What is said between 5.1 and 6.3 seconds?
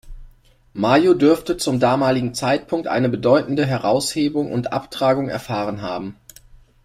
erfahren haben.